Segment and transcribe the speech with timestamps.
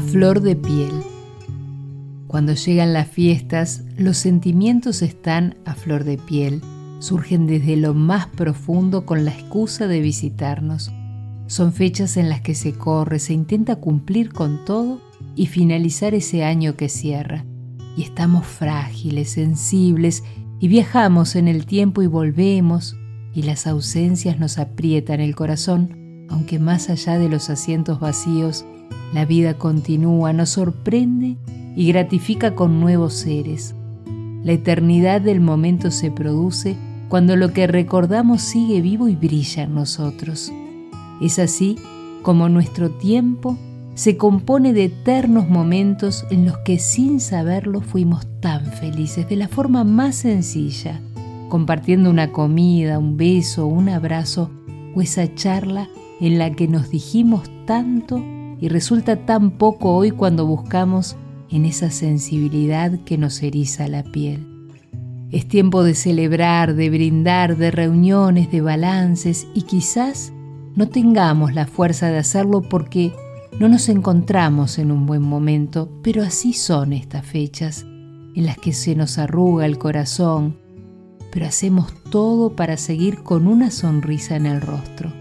[0.00, 0.92] flor de piel.
[2.26, 6.60] Cuando llegan las fiestas, los sentimientos están a flor de piel,
[7.00, 10.92] surgen desde lo más profundo con la excusa de visitarnos.
[11.48, 15.00] Son fechas en las que se corre, se intenta cumplir con todo
[15.34, 17.44] y finalizar ese año que cierra.
[17.96, 20.22] Y estamos frágiles, sensibles,
[20.60, 22.96] y viajamos en el tiempo y volvemos,
[23.34, 25.99] y las ausencias nos aprietan el corazón,
[26.30, 28.64] aunque más allá de los asientos vacíos,
[29.12, 31.36] la vida continúa, nos sorprende
[31.76, 33.74] y gratifica con nuevos seres.
[34.44, 36.76] La eternidad del momento se produce
[37.08, 40.52] cuando lo que recordamos sigue vivo y brilla en nosotros.
[41.20, 41.76] Es así
[42.22, 43.58] como nuestro tiempo
[43.94, 49.48] se compone de eternos momentos en los que sin saberlo fuimos tan felices de la
[49.48, 51.00] forma más sencilla,
[51.48, 54.50] compartiendo una comida, un beso, un abrazo
[54.94, 55.88] o esa charla
[56.20, 58.22] en la que nos dijimos tanto
[58.60, 61.16] y resulta tan poco hoy cuando buscamos
[61.50, 64.46] en esa sensibilidad que nos eriza la piel.
[65.30, 70.32] Es tiempo de celebrar, de brindar, de reuniones, de balances y quizás
[70.74, 73.12] no tengamos la fuerza de hacerlo porque
[73.58, 77.84] no nos encontramos en un buen momento, pero así son estas fechas
[78.34, 80.56] en las que se nos arruga el corazón,
[81.32, 85.19] pero hacemos todo para seguir con una sonrisa en el rostro.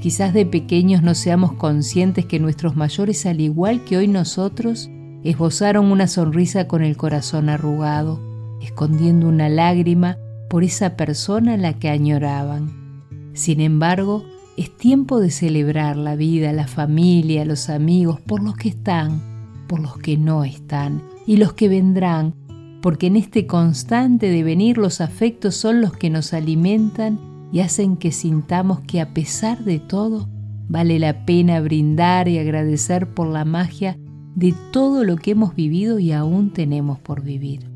[0.00, 4.90] Quizás de pequeños no seamos conscientes que nuestros mayores, al igual que hoy nosotros,
[5.24, 8.20] esbozaron una sonrisa con el corazón arrugado,
[8.62, 10.16] escondiendo una lágrima
[10.48, 13.02] por esa persona a la que añoraban.
[13.34, 14.24] Sin embargo,
[14.56, 19.20] es tiempo de celebrar la vida, la familia, los amigos, por los que están,
[19.66, 22.34] por los que no están y los que vendrán,
[22.82, 27.18] porque en este constante devenir los afectos son los que nos alimentan
[27.52, 30.28] y hacen que sintamos que a pesar de todo,
[30.68, 33.98] vale la pena brindar y agradecer por la magia
[34.34, 37.68] de todo lo que hemos vivido y aún tenemos por vivir.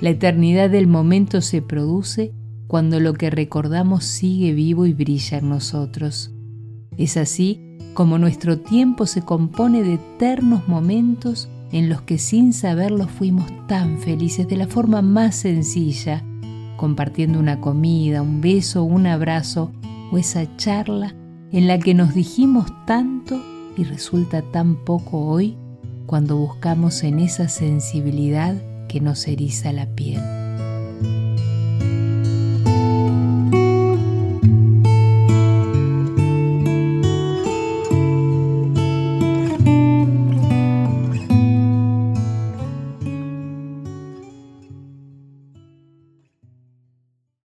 [0.00, 2.32] La eternidad del momento se produce
[2.66, 6.34] cuando lo que recordamos sigue vivo y brilla en nosotros.
[6.96, 13.06] Es así como nuestro tiempo se compone de eternos momentos en los que sin saberlo
[13.06, 16.24] fuimos tan felices de la forma más sencilla
[16.82, 19.70] compartiendo una comida, un beso, un abrazo
[20.10, 21.14] o esa charla
[21.52, 23.40] en la que nos dijimos tanto
[23.76, 25.56] y resulta tan poco hoy
[26.06, 30.41] cuando buscamos en esa sensibilidad que nos eriza la piel.